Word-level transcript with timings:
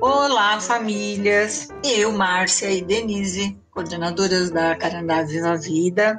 Olá, 0.00 0.58
famílias! 0.58 1.68
Eu, 1.84 2.10
Márcia 2.12 2.70
e 2.70 2.80
Denise, 2.80 3.54
coordenadoras 3.70 4.50
da 4.50 4.74
Carandá 4.74 5.22
Viva 5.22 5.58
Vida, 5.58 6.18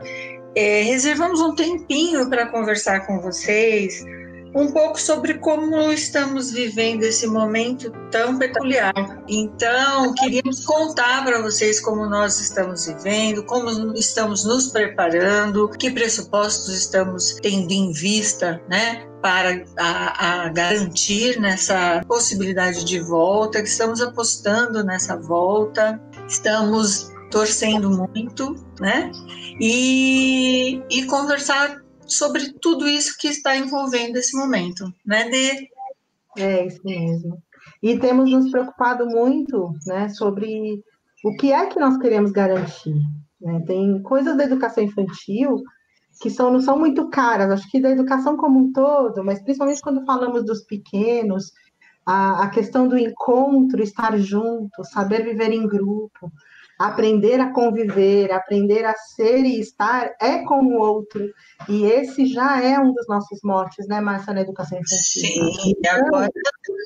é, 0.56 0.84
reservamos 0.84 1.42
um 1.42 1.56
tempinho 1.56 2.30
para 2.30 2.46
conversar 2.46 3.08
com 3.08 3.20
vocês 3.20 4.06
um 4.54 4.72
pouco 4.72 5.00
sobre 5.00 5.36
como 5.36 5.92
estamos 5.92 6.52
vivendo 6.52 7.04
esse 7.04 7.26
momento 7.28 7.92
tão 8.12 8.38
peculiar. 8.38 8.94
Então, 9.28 10.14
queríamos 10.14 10.66
contar 10.66 11.24
para 11.24 11.42
vocês 11.42 11.80
como 11.80 12.06
nós 12.08 12.40
estamos 12.40 12.86
vivendo, 12.86 13.44
como 13.46 13.94
estamos 13.96 14.44
nos 14.44 14.68
preparando, 14.68 15.70
que 15.70 15.90
pressupostos 15.92 16.74
estamos 16.74 17.38
tendo 17.42 17.72
em 17.72 17.92
vista, 17.92 18.62
né? 18.70 19.08
Para 19.22 19.64
a, 19.78 20.46
a 20.46 20.50
garantir 20.50 21.40
nessa 21.40 22.04
possibilidade 22.08 22.84
de 22.84 23.00
volta, 23.00 23.62
que 23.62 23.70
estamos 23.70 24.02
apostando 24.02 24.84
nessa 24.84 25.16
volta, 25.16 26.02
estamos 26.28 27.12
torcendo 27.30 27.90
muito, 27.90 28.56
né? 28.80 29.12
E, 29.60 30.82
e 30.90 31.06
conversar 31.06 31.82
sobre 32.12 32.54
tudo 32.54 32.88
isso 32.88 33.18
que 33.18 33.28
está 33.28 33.56
envolvendo 33.56 34.18
esse 34.18 34.38
momento, 34.38 34.92
né, 35.06 35.30
Dê? 35.30 35.70
É 36.38 36.66
isso 36.66 36.82
mesmo. 36.84 37.42
E 37.82 37.98
temos 37.98 38.30
nos 38.30 38.50
preocupado 38.52 39.06
muito, 39.06 39.74
né, 39.86 40.10
sobre 40.10 40.84
o 41.24 41.36
que 41.36 41.52
é 41.52 41.66
que 41.68 41.80
nós 41.80 41.98
queremos 41.98 42.32
garantir. 42.32 42.96
Né? 43.40 43.64
Tem 43.66 44.02
coisas 44.02 44.38
da 44.38 44.44
educação 44.44 44.84
infantil 44.84 45.62
que 46.22 46.30
são, 46.30 46.52
não 46.52 46.60
são 46.60 46.78
muito 46.78 47.10
caras, 47.10 47.50
acho 47.50 47.70
que 47.72 47.82
da 47.82 47.90
educação 47.90 48.38
como 48.38 48.60
um 48.60 48.72
todo, 48.72 49.24
mas 49.24 49.42
principalmente 49.42 49.82
quando 49.82 50.06
falamos 50.06 50.46
dos 50.46 50.62
pequenos, 50.62 51.52
a, 52.06 52.44
a 52.44 52.50
questão 52.50 52.88
do 52.88 52.98
encontro, 52.98 53.82
estar 53.82 54.18
junto, 54.18 54.84
saber 54.84 55.24
viver 55.24 55.52
em 55.52 55.68
grupo, 55.68 56.32
aprender 56.88 57.40
a 57.40 57.52
conviver, 57.52 58.32
aprender 58.32 58.86
a 58.86 58.94
ser 58.96 59.40
e 59.40 59.60
estar 59.60 60.14
é 60.20 60.40
com 60.40 60.64
o 60.66 60.80
outro. 60.80 61.30
E 61.70 61.84
esse 61.86 62.26
já 62.26 62.62
é 62.62 62.80
um 62.80 62.94
dos 62.94 63.08
nossos 63.08 63.40
motes, 63.44 63.88
né, 63.88 64.02
Márcia, 64.02 64.34
na 64.34 64.42
educação 64.42 64.80
infantil. 64.80 65.22
Sim, 65.22 65.74
e 65.82 65.88
agora, 65.88 66.30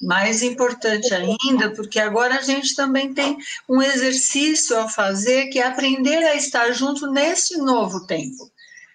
mais 0.04 0.44
importante 0.44 1.14
ainda, 1.14 1.72
porque 1.72 2.00
agora 2.00 2.36
a 2.36 2.42
gente 2.42 2.76
também 2.76 3.14
tem 3.14 3.38
um 3.70 3.82
exercício 3.82 4.78
a 4.78 4.88
fazer, 4.88 5.48
que 5.48 5.60
é 5.60 5.68
aprender 5.68 6.24
a 6.26 6.36
estar 6.36 6.72
junto 6.72 7.12
nesse 7.12 7.58
novo 7.58 8.06
tempo. 8.06 8.52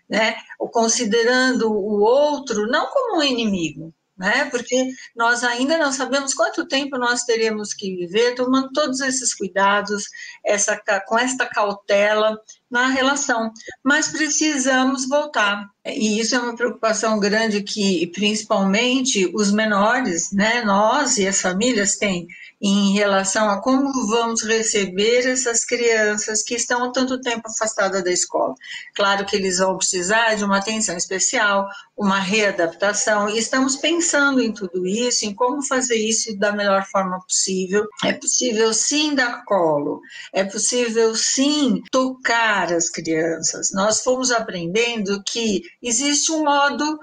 Né? 0.09 0.35
Considerando 0.59 1.73
o 1.73 2.01
outro 2.01 2.67
não 2.67 2.89
como 2.89 3.19
um 3.19 3.23
inimigo, 3.23 3.95
né? 4.21 4.45
Porque 4.51 4.93
nós 5.17 5.43
ainda 5.43 5.79
não 5.79 5.91
sabemos 5.91 6.35
quanto 6.35 6.69
tempo 6.69 6.99
nós 6.99 7.25
teremos 7.25 7.73
que 7.73 7.97
viver, 7.97 8.35
tomando 8.35 8.71
todos 8.71 9.01
esses 9.01 9.35
cuidados, 9.35 10.05
essa, 10.45 10.79
com 11.07 11.19
esta 11.19 11.47
cautela 11.47 12.39
na 12.71 12.89
relação. 12.89 13.51
Mas 13.83 14.09
precisamos 14.09 15.09
voltar. 15.09 15.67
E 15.87 16.21
isso 16.21 16.37
é 16.37 16.39
uma 16.39 16.55
preocupação 16.55 17.19
grande 17.19 17.63
que, 17.63 18.07
principalmente, 18.09 19.31
os 19.35 19.51
menores, 19.51 20.31
né, 20.33 20.63
nós 20.65 21.17
e 21.17 21.27
as 21.27 21.41
famílias 21.41 21.97
têm 21.97 22.29
em 22.61 22.93
relação 22.93 23.49
a 23.49 23.61
como 23.63 23.91
vamos 24.07 24.43
receber 24.43 25.27
essas 25.27 25.65
crianças 25.65 26.43
que 26.43 26.55
estão 26.55 26.85
há 26.85 26.93
tanto 26.93 27.21
tempo 27.21 27.49
afastadas 27.49 28.05
da 28.05 28.11
escola. 28.11 28.55
Claro 28.95 29.25
que 29.25 29.35
eles 29.35 29.59
vão 29.59 29.79
precisar 29.79 30.35
de 30.35 30.45
uma 30.45 30.59
atenção 30.59 30.97
especial, 30.97 31.69
uma 31.97 32.19
readaptação, 32.19 33.29
e 33.31 33.39
estamos 33.39 33.77
pensando 33.77 34.41
em 34.41 34.53
tudo 34.53 34.87
isso, 34.87 35.25
em 35.25 35.35
como 35.35 35.63
fazer 35.63 35.97
isso 35.97 36.37
da 36.39 36.53
melhor 36.53 36.85
forma 36.87 37.19
possível. 37.21 37.87
É 38.05 38.13
possível 38.13 38.75
sim 38.75 39.15
dar 39.15 39.45
colo, 39.45 40.01
é 40.33 40.45
possível 40.45 41.15
sim 41.17 41.81
tocar 41.91 42.73
as 42.73 42.91
crianças. 42.91 43.71
Nós 43.73 44.03
fomos 44.03 44.31
aprendendo 44.31 45.23
que 45.25 45.63
existe 45.83 46.31
um 46.33 46.45
modo 46.45 46.99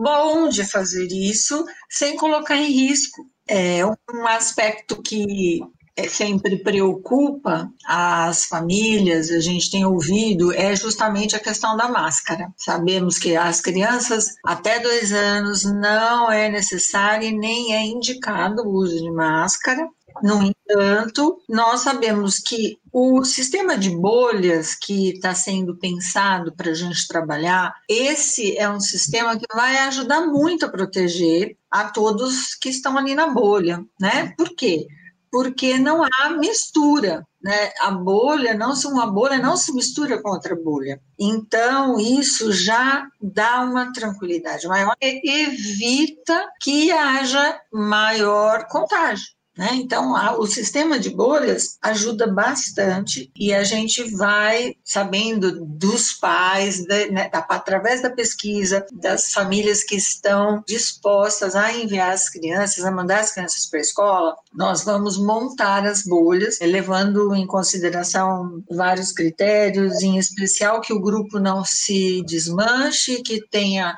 bom 0.00 0.48
de 0.48 0.64
fazer 0.64 1.08
isso 1.08 1.64
sem 1.90 2.16
colocar 2.16 2.56
em 2.56 2.70
risco. 2.70 3.26
É 3.48 3.84
um 3.84 4.26
aspecto 4.26 5.02
que 5.02 5.60
é, 5.96 6.08
sempre 6.08 6.62
preocupa 6.62 7.70
as 7.84 8.46
famílias, 8.46 9.30
a 9.30 9.40
gente 9.40 9.70
tem 9.70 9.84
ouvido, 9.84 10.52
é 10.52 10.74
justamente 10.74 11.36
a 11.36 11.40
questão 11.40 11.76
da 11.76 11.88
máscara. 11.88 12.52
Sabemos 12.56 13.18
que 13.18 13.36
as 13.36 13.60
crianças 13.60 14.34
até 14.44 14.80
dois 14.80 15.12
anos 15.12 15.64
não 15.64 16.30
é 16.30 16.48
necessário 16.50 17.28
e 17.28 17.36
nem 17.36 17.74
é 17.74 17.84
indicado 17.84 18.62
o 18.62 18.72
uso 18.72 18.96
de 18.96 19.10
máscara. 19.10 19.86
No 20.22 20.42
entanto, 20.42 21.42
nós 21.48 21.80
sabemos 21.80 22.38
que 22.38 22.78
o 22.92 23.24
sistema 23.24 23.76
de 23.76 23.90
bolhas 23.90 24.74
que 24.74 25.10
está 25.10 25.34
sendo 25.34 25.76
pensado 25.76 26.54
para 26.54 26.70
a 26.70 26.74
gente 26.74 27.08
trabalhar, 27.08 27.74
esse 27.88 28.56
é 28.56 28.68
um 28.68 28.80
sistema 28.80 29.38
que 29.38 29.46
vai 29.54 29.78
ajudar 29.78 30.26
muito 30.26 30.66
a 30.66 30.70
proteger 30.70 31.56
a 31.72 31.84
todos 31.90 32.54
que 32.54 32.68
estão 32.68 32.98
ali 32.98 33.14
na 33.14 33.28
bolha, 33.28 33.82
né? 33.98 34.34
Por 34.36 34.54
quê? 34.54 34.86
Porque 35.30 35.78
não 35.78 36.04
há 36.04 36.30
mistura, 36.30 37.26
né? 37.42 37.72
A 37.80 37.90
bolha 37.90 38.52
não 38.52 38.76
se 38.76 38.86
uma 38.86 39.10
bolha 39.10 39.38
não 39.38 39.56
se 39.56 39.72
mistura 39.72 40.20
com 40.20 40.28
outra 40.28 40.54
bolha. 40.54 41.00
Então 41.18 41.98
isso 41.98 42.52
já 42.52 43.08
dá 43.20 43.62
uma 43.62 43.90
tranquilidade 43.92 44.68
maior 44.68 44.94
e 45.00 45.44
evita 45.44 46.46
que 46.60 46.92
haja 46.92 47.58
maior 47.72 48.66
contágio. 48.68 49.28
Né? 49.56 49.68
Então, 49.74 50.16
a, 50.16 50.38
o 50.38 50.46
sistema 50.46 50.98
de 50.98 51.10
bolhas 51.10 51.76
ajuda 51.82 52.26
bastante 52.26 53.30
e 53.36 53.52
a 53.52 53.62
gente 53.62 54.02
vai 54.16 54.76
sabendo 54.82 55.64
dos 55.66 56.14
pais, 56.14 56.82
de, 56.84 57.10
né, 57.10 57.28
da, 57.28 57.40
através 57.40 58.00
da 58.00 58.08
pesquisa, 58.08 58.86
das 58.90 59.30
famílias 59.32 59.84
que 59.84 59.94
estão 59.94 60.62
dispostas 60.66 61.54
a 61.54 61.70
enviar 61.70 62.12
as 62.12 62.30
crianças, 62.30 62.84
a 62.84 62.90
mandar 62.90 63.20
as 63.20 63.32
crianças 63.32 63.66
para 63.66 63.78
a 63.78 63.82
escola, 63.82 64.36
nós 64.54 64.84
vamos 64.84 65.18
montar 65.18 65.84
as 65.84 66.02
bolhas, 66.02 66.58
levando 66.60 67.34
em 67.34 67.46
consideração 67.46 68.62
vários 68.70 69.12
critérios, 69.12 70.02
em 70.02 70.16
especial 70.16 70.80
que 70.80 70.94
o 70.94 71.00
grupo 71.00 71.38
não 71.38 71.62
se 71.62 72.22
desmanche, 72.24 73.22
que 73.22 73.46
tenha 73.50 73.94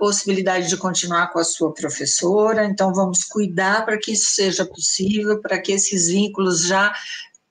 possibilidade 0.00 0.66
de 0.66 0.78
continuar 0.78 1.30
com 1.30 1.38
a 1.38 1.44
sua 1.44 1.74
professora, 1.74 2.64
então 2.64 2.92
vamos 2.94 3.22
cuidar 3.22 3.84
para 3.84 3.98
que 3.98 4.12
isso 4.12 4.30
seja 4.34 4.64
possível, 4.64 5.40
para 5.42 5.60
que 5.60 5.72
esses 5.72 6.08
vínculos 6.08 6.64
já 6.64 6.90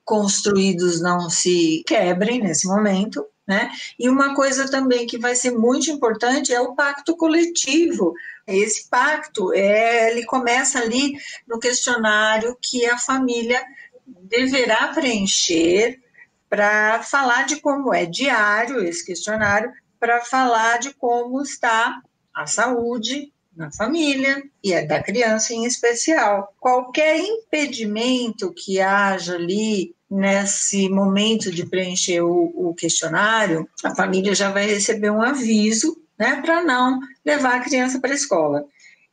construídos 0.04 1.00
não 1.00 1.30
se 1.30 1.84
quebrem 1.86 2.42
nesse 2.42 2.66
momento, 2.66 3.24
né? 3.46 3.70
E 3.96 4.08
uma 4.08 4.34
coisa 4.34 4.68
também 4.68 5.06
que 5.06 5.16
vai 5.16 5.36
ser 5.36 5.52
muito 5.52 5.88
importante 5.92 6.52
é 6.52 6.60
o 6.60 6.74
pacto 6.74 7.16
coletivo. 7.16 8.12
Esse 8.44 8.88
pacto, 8.88 9.54
é, 9.54 10.10
ele 10.10 10.24
começa 10.24 10.80
ali 10.80 11.12
no 11.46 11.60
questionário 11.60 12.58
que 12.60 12.84
a 12.86 12.98
família 12.98 13.64
deverá 14.04 14.88
preencher 14.88 16.00
para 16.48 17.00
falar 17.04 17.46
de 17.46 17.60
como 17.60 17.94
é 17.94 18.04
diário 18.04 18.82
esse 18.82 19.06
questionário, 19.06 19.72
para 20.00 20.20
falar 20.24 20.80
de 20.80 20.92
como 20.94 21.40
está 21.40 22.02
a 22.34 22.46
saúde 22.46 23.32
na 23.56 23.70
família 23.70 24.42
e 24.62 24.72
é 24.72 24.84
da 24.84 25.02
criança 25.02 25.52
em 25.52 25.64
especial. 25.64 26.54
Qualquer 26.58 27.18
impedimento 27.18 28.52
que 28.52 28.80
haja 28.80 29.34
ali 29.34 29.94
nesse 30.10 30.88
momento 30.88 31.50
de 31.50 31.66
preencher 31.66 32.20
o, 32.22 32.52
o 32.54 32.74
questionário, 32.74 33.68
a 33.84 33.94
família 33.94 34.34
já 34.34 34.50
vai 34.50 34.66
receber 34.66 35.10
um 35.10 35.22
aviso, 35.22 35.96
né, 36.18 36.40
para 36.42 36.62
não 36.62 37.00
levar 37.24 37.56
a 37.56 37.60
criança 37.60 38.00
para 38.00 38.10
a 38.10 38.14
escola. 38.14 38.64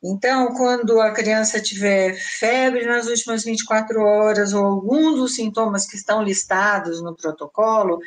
Então, 0.04 0.54
quando 0.54 1.00
a 1.02 1.12
criança 1.12 1.60
tiver 1.60 2.16
febre 2.16 2.86
nas 2.86 3.08
últimas 3.08 3.44
24 3.44 4.00
horas 4.00 4.54
ou 4.54 4.64
algum 4.64 5.14
dos 5.14 5.36
sintomas 5.36 5.86
que 5.86 5.96
estão 5.96 6.22
listados 6.24 7.02
no 7.02 7.16
protocolo, 7.16 8.00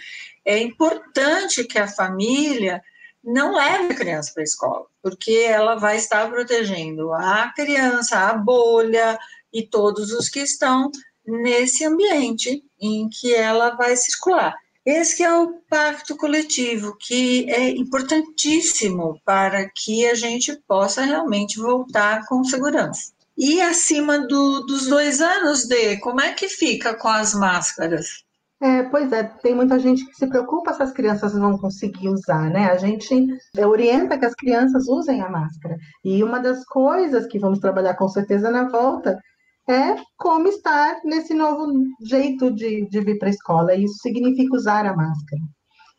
é 0.45 0.59
importante 0.59 1.65
que 1.65 1.79
a 1.79 1.89
família 1.89 2.83
não 3.23 3.55
leve 3.55 3.93
a 3.93 3.97
criança 3.97 4.33
para 4.33 4.43
a 4.43 4.45
escola, 4.45 4.87
porque 5.03 5.33
ela 5.33 5.77
vai 5.77 5.97
estar 5.97 6.29
protegendo 6.31 7.13
a 7.13 7.53
criança, 7.55 8.19
a 8.19 8.35
bolha 8.35 9.19
e 9.53 9.67
todos 9.67 10.13
os 10.13 10.29
que 10.29 10.41
estão 10.41 10.91
nesse 11.27 11.85
ambiente 11.85 12.63
em 12.81 13.09
que 13.09 13.35
ela 13.35 13.71
vai 13.71 13.97
circular. 13.97 14.55
Esse 14.85 15.23
é 15.23 15.33
o 15.33 15.61
pacto 15.69 16.17
coletivo, 16.17 16.97
que 16.99 17.49
é 17.51 17.69
importantíssimo 17.69 19.21
para 19.25 19.69
que 19.69 20.07
a 20.07 20.15
gente 20.15 20.57
possa 20.67 21.03
realmente 21.03 21.59
voltar 21.59 22.27
com 22.27 22.43
segurança. 22.43 23.13
E 23.37 23.61
acima 23.61 24.19
do, 24.19 24.61
dos 24.61 24.87
dois 24.87 25.21
anos, 25.21 25.67
de 25.67 25.99
como 25.99 26.21
é 26.21 26.33
que 26.33 26.49
fica 26.49 26.95
com 26.95 27.09
as 27.09 27.35
máscaras? 27.35 28.25
É, 28.63 28.83
pois 28.83 29.11
é, 29.11 29.23
tem 29.23 29.55
muita 29.55 29.79
gente 29.79 30.05
que 30.05 30.15
se 30.15 30.27
preocupa 30.27 30.75
se 30.75 30.83
as 30.83 30.93
crianças 30.93 31.33
vão 31.33 31.57
conseguir 31.57 32.11
usar, 32.11 32.51
né? 32.51 32.71
A 32.71 32.77
gente 32.77 33.27
orienta 33.59 34.19
que 34.19 34.27
as 34.27 34.35
crianças 34.35 34.87
usem 34.87 35.23
a 35.23 35.31
máscara. 35.31 35.77
E 36.05 36.23
uma 36.23 36.39
das 36.39 36.63
coisas 36.67 37.27
que 37.27 37.39
vamos 37.39 37.59
trabalhar 37.59 37.95
com 37.95 38.09
certeza 38.09 38.51
na 38.51 38.69
volta 38.69 39.19
é 39.67 39.97
como 40.19 40.49
estar 40.49 41.01
nesse 41.05 41.33
novo 41.33 41.73
jeito 42.03 42.51
de, 42.51 42.87
de 42.89 43.01
vir 43.01 43.19
para 43.19 43.29
a 43.29 43.33
escola. 43.33 43.75
Isso 43.75 43.95
significa 44.03 44.55
usar 44.55 44.85
a 44.85 44.95
máscara. 44.95 45.43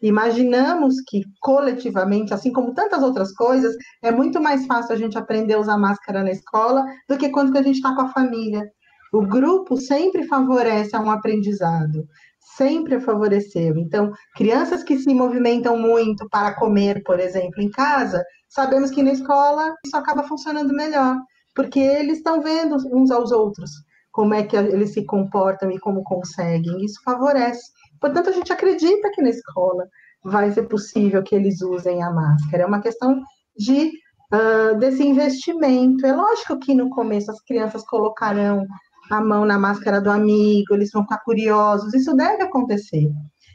Imaginamos 0.02 0.96
que 1.08 1.24
coletivamente, 1.40 2.34
assim 2.34 2.52
como 2.52 2.74
tantas 2.74 3.02
outras 3.02 3.32
coisas, 3.34 3.76
é 4.04 4.12
muito 4.12 4.42
mais 4.42 4.66
fácil 4.66 4.94
a 4.94 4.98
gente 4.98 5.18
aprender 5.18 5.54
a 5.54 5.60
usar 5.60 5.78
máscara 5.78 6.24
na 6.24 6.32
escola 6.32 6.84
do 7.08 7.18
que 7.18 7.30
quando 7.30 7.56
a 7.58 7.62
gente 7.62 7.76
está 7.76 7.96
com 7.96 8.02
a 8.02 8.10
família. 8.10 8.68
O 9.14 9.22
grupo 9.22 9.78
sempre 9.78 10.24
favorece 10.26 10.98
um 10.98 11.12
aprendizado, 11.12 12.06
sempre 12.42 13.00
favoreceu. 13.00 13.78
Então, 13.78 14.12
crianças 14.36 14.84
que 14.84 14.98
se 14.98 15.14
movimentam 15.14 15.78
muito 15.78 16.28
para 16.30 16.56
comer, 16.56 17.04
por 17.04 17.20
exemplo, 17.20 17.62
em 17.62 17.70
casa, 17.70 18.24
sabemos 18.50 18.92
que 18.92 19.04
na 19.04 19.12
escola 19.12 19.76
isso 19.86 19.96
acaba 19.96 20.24
funcionando 20.24 20.74
melhor, 20.74 21.18
porque 21.56 21.80
eles 21.80 22.18
estão 22.18 22.42
vendo 22.42 22.76
uns 22.92 23.12
aos 23.12 23.32
outros 23.32 23.72
como 24.12 24.34
é 24.34 24.44
que 24.44 24.56
eles 24.56 24.94
se 24.94 25.06
comportam 25.06 25.72
e 25.72 25.80
como 25.80 26.04
conseguem. 26.04 26.84
Isso 26.84 27.02
favorece. 27.04 27.72
Portanto, 28.00 28.30
a 28.30 28.34
gente 28.34 28.52
acredita 28.52 29.10
que 29.14 29.22
na 29.22 29.30
escola 29.30 29.88
vai 30.24 30.52
ser 30.52 30.64
possível 30.64 31.24
que 31.24 31.34
eles 31.34 31.62
usem 31.62 32.04
a 32.04 32.12
máscara. 32.12 32.64
É 32.64 32.66
uma 32.66 32.82
questão 32.82 33.22
de 33.56 33.92
uh, 34.34 34.78
desse 34.78 35.04
investimento. 35.04 36.06
É 36.06 36.14
lógico 36.14 36.60
que 36.60 36.76
no 36.76 36.90
começo 36.90 37.32
as 37.32 37.42
crianças 37.42 37.84
colocarão 37.86 38.66
a 39.12 39.22
mão 39.22 39.46
na 39.46 39.60
máscara 39.60 40.00
do 40.00 40.10
amigo, 40.10 40.74
eles 40.74 40.90
vão 40.92 41.04
ficar 41.04 41.20
curiosos. 41.20 41.94
Isso 41.94 42.16
deve 42.16 42.44
acontecer. 42.44 43.12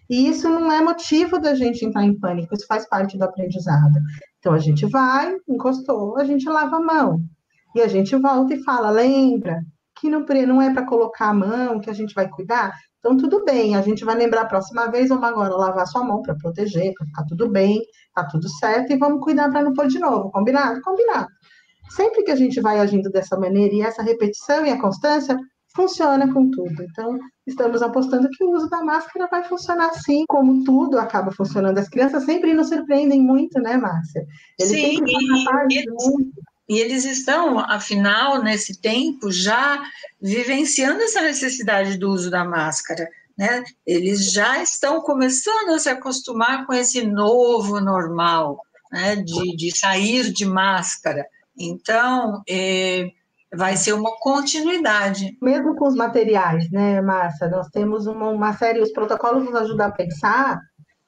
E 0.09 0.29
isso 0.29 0.49
não 0.49 0.71
é 0.71 0.81
motivo 0.81 1.41
da 1.41 1.55
gente 1.55 1.85
entrar 1.85 2.05
em 2.05 2.17
pânico, 2.19 2.55
isso 2.55 2.67
faz 2.67 2.89
parte 2.89 3.19
do 3.19 3.25
aprendizado. 3.25 3.99
Então 4.39 4.53
a 4.53 4.59
gente 4.59 4.87
vai, 4.87 5.35
encostou, 5.49 6.17
a 6.19 6.25
gente 6.25 6.49
lava 6.49 6.77
a 6.77 6.81
mão. 6.81 7.21
E 7.75 7.81
a 7.81 7.89
gente 7.89 8.15
volta 8.17 8.55
e 8.55 8.63
fala: 8.63 8.91
lembra 8.91 9.61
que 9.99 10.09
não, 10.09 10.25
não 10.47 10.63
é 10.63 10.73
para 10.73 10.87
colocar 10.87 11.31
a 11.31 11.35
mão 11.35 11.81
que 11.81 11.91
a 11.91 11.95
gente 11.95 12.15
vai 12.15 12.29
cuidar? 12.29 12.73
Então, 12.99 13.17
tudo 13.17 13.45
bem, 13.45 13.77
a 13.77 13.83
gente 13.83 14.05
vai 14.05 14.17
lembrar 14.17 14.43
a 14.43 14.47
próxima 14.47 14.91
vez, 14.91 15.09
vamos 15.09 15.25
agora 15.25 15.55
lavar 15.55 15.87
sua 15.87 16.03
mão 16.03 16.23
para 16.23 16.35
proteger, 16.35 16.93
para 16.95 17.07
ficar 17.07 17.25
tudo 17.25 17.49
bem, 17.49 17.81
tá 18.13 18.25
tudo 18.25 18.49
certo, 18.49 18.93
e 18.93 18.99
vamos 18.99 19.23
cuidar 19.23 19.49
para 19.49 19.63
não 19.63 19.73
pôr 19.73 19.87
de 19.87 20.01
novo, 20.01 20.31
combinado? 20.33 20.81
Combinado. 20.83 21.29
Sempre 21.91 22.23
que 22.23 22.31
a 22.31 22.37
gente 22.37 22.61
vai 22.61 22.79
agindo 22.81 23.11
dessa 23.11 23.39
maneira, 23.39 23.75
e 23.75 23.83
essa 23.83 24.03
repetição 24.03 24.65
e 24.67 24.71
a 24.71 24.81
constância, 24.81 25.37
funciona 25.77 26.33
com 26.33 26.51
tudo. 26.51 26.83
Então, 26.83 27.19
estamos 27.47 27.83
apostando 27.83 28.29
que 28.31 28.43
o 28.43 28.51
uso 28.53 28.69
da 28.69 28.83
máscara 28.83 29.29
vai 29.31 29.45
funcionar 29.45 29.91
assim, 29.91 30.25
como 30.27 30.65
tudo 30.65 30.99
acaba 30.99 31.31
funcionando. 31.31 31.79
As 31.79 31.89
crianças 31.89 32.25
sempre 32.25 32.55
nos 32.55 32.69
surpreendem 32.69 33.21
muito, 33.21 33.61
né, 33.61 33.77
Márcia? 33.77 34.25
Eles 34.59 34.73
Sim, 34.73 35.05
e, 35.07 35.75
e, 35.75 36.77
e 36.77 36.81
eles 36.81 37.05
estão, 37.05 37.59
afinal, 37.59 38.43
nesse 38.43 38.81
tempo, 38.81 39.31
já 39.31 39.83
vivenciando 40.21 41.03
essa 41.03 41.21
necessidade 41.21 41.99
do 41.99 42.11
uso 42.11 42.31
da 42.31 42.45
máscara. 42.45 43.07
Né? 43.39 43.63
Eles 43.87 44.33
já 44.33 44.63
estão 44.63 45.03
começando 45.03 45.75
a 45.75 45.79
se 45.79 45.91
acostumar 45.91 46.67
com 46.67 46.73
esse 46.73 47.03
novo 47.03 47.81
normal, 47.81 48.59
né? 48.91 49.17
de, 49.17 49.55
de 49.57 49.77
sair 49.77 50.33
de 50.33 50.47
máscara. 50.47 51.27
Então, 51.59 52.43
é, 52.49 53.09
vai 53.55 53.77
ser 53.77 53.93
uma 53.93 54.11
continuidade. 54.21 55.37
Mesmo 55.41 55.75
com 55.77 55.87
os 55.87 55.95
materiais, 55.95 56.71
né, 56.71 57.01
Márcia? 57.01 57.49
Nós 57.49 57.69
temos 57.69 58.07
uma, 58.07 58.29
uma 58.29 58.53
série, 58.53 58.81
os 58.81 58.93
protocolos 58.93 59.45
nos 59.45 59.55
ajudam 59.55 59.87
a 59.87 59.93
pensar 59.93 60.61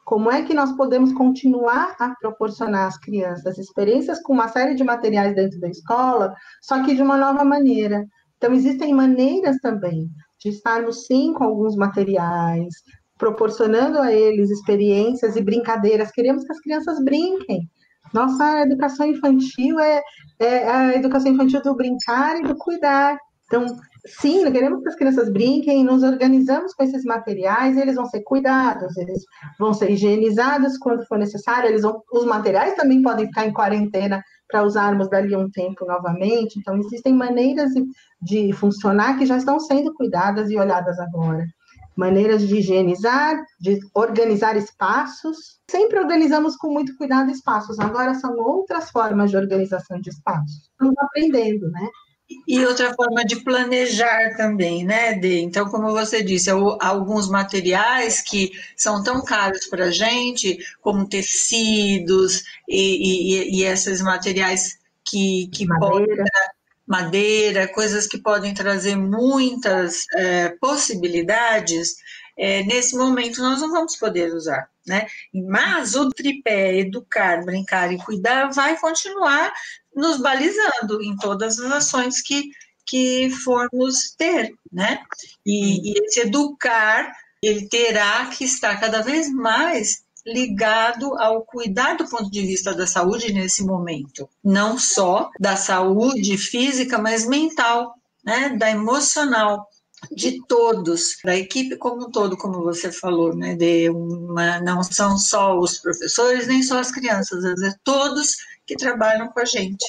como 0.04 0.30
é 0.30 0.42
que 0.42 0.54
nós 0.54 0.72
podemos 0.72 1.12
continuar 1.12 1.94
a 2.00 2.14
proporcionar 2.18 2.88
às 2.88 2.96
crianças 2.96 3.58
experiências 3.58 4.22
com 4.22 4.32
uma 4.32 4.48
série 4.48 4.74
de 4.74 4.82
materiais 4.82 5.34
dentro 5.34 5.60
da 5.60 5.68
escola, 5.68 6.34
só 6.62 6.82
que 6.82 6.94
de 6.94 7.02
uma 7.02 7.18
nova 7.18 7.44
maneira? 7.44 8.06
Então, 8.38 8.54
existem 8.54 8.94
maneiras 8.94 9.58
também 9.58 10.08
de 10.40 10.48
estarmos, 10.48 11.04
sim, 11.04 11.34
com 11.34 11.44
alguns 11.44 11.76
materiais, 11.76 12.72
proporcionando 13.18 13.98
a 13.98 14.10
eles 14.10 14.48
experiências 14.48 15.36
e 15.36 15.42
brincadeiras. 15.42 16.10
Queremos 16.10 16.44
que 16.44 16.52
as 16.52 16.60
crianças 16.60 17.04
brinquem. 17.04 17.68
Nossa 18.12 18.62
educação 18.62 19.06
infantil 19.06 19.78
é, 19.78 20.02
é 20.38 20.68
a 20.68 20.94
educação 20.96 21.32
infantil 21.32 21.62
do 21.62 21.74
brincar 21.74 22.38
e 22.38 22.42
do 22.42 22.56
cuidar. 22.56 23.18
Então, 23.46 23.66
sim, 24.06 24.50
queremos 24.52 24.82
que 24.82 24.88
as 24.88 24.94
crianças 24.94 25.32
brinquem, 25.32 25.82
nos 25.82 26.02
organizamos 26.02 26.74
com 26.74 26.82
esses 26.82 27.02
materiais, 27.04 27.78
eles 27.78 27.96
vão 27.96 28.04
ser 28.04 28.22
cuidados, 28.22 28.94
eles 28.98 29.24
vão 29.58 29.72
ser 29.72 29.90
higienizados 29.90 30.76
quando 30.76 31.06
for 31.06 31.18
necessário, 31.18 31.68
eles 31.68 31.82
vão, 31.82 32.02
os 32.12 32.26
materiais 32.26 32.74
também 32.74 33.02
podem 33.02 33.26
ficar 33.26 33.46
em 33.46 33.52
quarentena 33.52 34.22
para 34.46 34.64
usarmos 34.64 35.08
dali 35.08 35.34
um 35.34 35.50
tempo 35.50 35.86
novamente. 35.86 36.58
Então, 36.58 36.76
existem 36.76 37.14
maneiras 37.14 37.70
de, 37.72 37.86
de 38.20 38.52
funcionar 38.52 39.18
que 39.18 39.24
já 39.24 39.38
estão 39.38 39.58
sendo 39.58 39.94
cuidadas 39.94 40.50
e 40.50 40.58
olhadas 40.58 40.98
agora. 40.98 41.46
Maneiras 41.98 42.46
de 42.46 42.56
higienizar, 42.56 43.36
de 43.60 43.80
organizar 43.92 44.56
espaços. 44.56 45.58
Sempre 45.68 45.98
organizamos 45.98 46.56
com 46.56 46.72
muito 46.72 46.96
cuidado 46.96 47.28
espaços, 47.28 47.78
agora 47.80 48.14
são 48.14 48.38
outras 48.38 48.88
formas 48.88 49.32
de 49.32 49.36
organização 49.36 50.00
de 50.00 50.10
espaços. 50.10 50.70
Estamos 50.70 50.94
aprendendo, 50.96 51.68
né? 51.72 51.88
E 52.46 52.64
outra 52.64 52.94
forma 52.94 53.24
de 53.24 53.42
planejar 53.42 54.36
também, 54.36 54.84
né, 54.84 55.14
de 55.14 55.40
Então, 55.40 55.66
como 55.70 55.90
você 55.92 56.22
disse, 56.22 56.50
alguns 56.50 57.28
materiais 57.28 58.20
que 58.20 58.50
são 58.76 59.02
tão 59.02 59.24
caros 59.24 59.66
para 59.66 59.86
a 59.86 59.90
gente, 59.90 60.58
como 60.82 61.08
tecidos 61.08 62.44
e, 62.68 63.56
e, 63.56 63.60
e 63.60 63.64
esses 63.64 64.02
materiais 64.02 64.78
que, 65.02 65.48
que 65.52 65.66
madeira. 65.66 66.06
podem 66.06 66.24
madeira, 66.88 67.68
coisas 67.68 68.06
que 68.06 68.16
podem 68.16 68.54
trazer 68.54 68.96
muitas 68.96 70.06
é, 70.14 70.48
possibilidades, 70.60 71.96
é, 72.36 72.62
nesse 72.62 72.96
momento 72.96 73.42
nós 73.42 73.60
não 73.60 73.70
vamos 73.70 73.96
poder 73.96 74.32
usar, 74.32 74.70
né? 74.86 75.06
Mas 75.34 75.94
o 75.94 76.08
tripé 76.08 76.78
educar, 76.78 77.44
brincar 77.44 77.92
e 77.92 77.98
cuidar 77.98 78.50
vai 78.50 78.78
continuar 78.78 79.52
nos 79.94 80.18
balizando 80.18 81.02
em 81.02 81.14
todas 81.16 81.58
as 81.58 81.70
ações 81.70 82.22
que, 82.22 82.50
que 82.86 83.28
formos 83.28 84.14
ter, 84.16 84.54
né? 84.72 85.02
E, 85.44 85.92
e 85.92 86.04
esse 86.04 86.20
educar, 86.20 87.12
ele 87.42 87.68
terá 87.68 88.26
que 88.26 88.44
estar 88.44 88.80
cada 88.80 89.02
vez 89.02 89.30
mais 89.30 90.04
ligado 90.32 91.18
ao 91.18 91.42
cuidar 91.42 91.96
do 91.96 92.08
ponto 92.08 92.30
de 92.30 92.42
vista 92.42 92.74
da 92.74 92.86
saúde 92.86 93.32
nesse 93.32 93.64
momento, 93.64 94.28
não 94.44 94.78
só 94.78 95.30
da 95.40 95.56
saúde 95.56 96.36
física, 96.36 96.98
mas 96.98 97.26
mental, 97.26 97.94
né, 98.24 98.50
da 98.50 98.70
emocional 98.70 99.68
de 100.12 100.40
todos, 100.46 101.16
da 101.24 101.36
equipe 101.36 101.76
como 101.76 102.06
um 102.06 102.10
todo, 102.10 102.36
como 102.36 102.62
você 102.62 102.92
falou, 102.92 103.34
né, 103.34 103.54
de 103.56 103.90
uma, 103.90 104.60
não 104.60 104.82
são 104.82 105.18
só 105.18 105.58
os 105.58 105.78
professores 105.78 106.46
nem 106.46 106.62
só 106.62 106.78
as 106.78 106.90
crianças, 106.90 107.44
é 107.62 107.74
todos 107.82 108.36
que 108.66 108.76
trabalham 108.76 109.28
com 109.28 109.40
a 109.40 109.44
gente. 109.44 109.84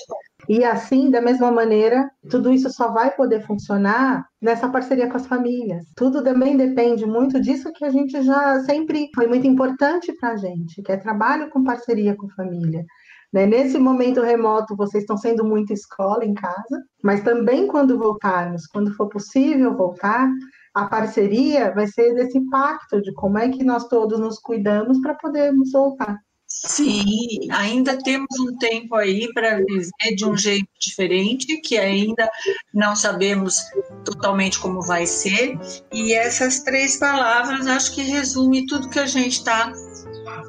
E 0.50 0.64
assim, 0.64 1.12
da 1.12 1.22
mesma 1.22 1.52
maneira, 1.52 2.10
tudo 2.28 2.52
isso 2.52 2.72
só 2.72 2.92
vai 2.92 3.16
poder 3.16 3.46
funcionar 3.46 4.26
nessa 4.42 4.68
parceria 4.68 5.08
com 5.08 5.16
as 5.16 5.28
famílias. 5.28 5.86
Tudo 5.96 6.24
também 6.24 6.58
depende 6.58 7.06
muito 7.06 7.40
disso 7.40 7.72
que 7.72 7.86
a 7.86 7.92
gente 7.92 8.20
já 8.24 8.60
sempre 8.62 9.12
foi 9.14 9.28
muito 9.28 9.46
importante 9.46 10.12
para 10.14 10.32
a 10.32 10.38
gente, 10.38 10.82
que 10.82 10.92
é 10.92 10.98
trabalho 10.98 11.52
com 11.52 11.64
parceria 11.64 12.16
com 12.16 12.28
família. 12.30 12.84
Né? 13.32 13.46
Nesse 13.46 13.78
momento 13.78 14.22
remoto, 14.22 14.76
vocês 14.76 15.04
estão 15.04 15.18
sendo 15.18 15.46
muito 15.46 15.72
escola 15.72 16.26
em 16.26 16.34
casa, 16.34 16.84
mas 17.04 17.22
também 17.22 17.68
quando 17.68 18.00
voltarmos, 18.00 18.66
quando 18.66 18.92
for 18.96 19.08
possível 19.08 19.78
voltar, 19.78 20.32
a 20.74 20.88
parceria 20.88 21.72
vai 21.76 21.86
ser 21.86 22.16
desse 22.16 22.42
pacto 22.50 23.00
de 23.04 23.14
como 23.14 23.38
é 23.38 23.50
que 23.50 23.64
nós 23.64 23.88
todos 23.88 24.20
nos 24.20 24.40
cuidamos 24.40 25.00
para 25.00 25.14
podermos 25.14 25.72
voltar. 25.72 26.18
Sim, 26.52 27.48
ainda 27.52 28.02
temos 28.02 28.28
um 28.40 28.58
tempo 28.58 28.96
aí 28.96 29.32
para 29.34 29.58
viver 29.58 30.16
de 30.16 30.26
um 30.26 30.36
jeito 30.36 30.68
diferente, 30.80 31.62
que 31.62 31.78
ainda 31.78 32.30
não 32.74 32.96
sabemos 32.96 33.58
totalmente 34.04 34.60
como 34.60 34.82
vai 34.82 35.06
ser. 35.06 35.58
E 35.94 36.14
essas 36.14 36.62
três 36.62 36.98
palavras 36.98 37.68
acho 37.68 37.94
que 37.94 38.02
resume 38.02 38.66
tudo 38.66 38.90
que 38.90 39.00
a 39.00 39.06
gente 39.06 39.34
está 39.34 39.72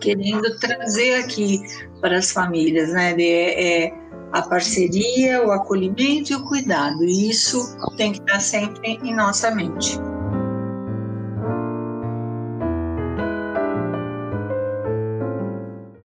querendo 0.00 0.58
trazer 0.58 1.16
aqui 1.16 1.60
para 2.00 2.16
as 2.16 2.32
famílias, 2.32 2.92
né? 2.92 3.14
É, 3.20 3.84
é 3.84 3.94
a 4.32 4.42
parceria, 4.42 5.46
o 5.46 5.50
acolhimento 5.50 6.32
e 6.32 6.34
o 6.34 6.44
cuidado. 6.44 7.04
E 7.04 7.28
isso 7.28 7.76
tem 7.96 8.12
que 8.12 8.20
estar 8.20 8.40
sempre 8.40 8.98
em 9.02 9.14
nossa 9.14 9.54
mente. 9.54 9.98